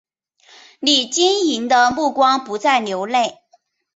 [0.79, 3.37] 你晶莹的目光不再流泪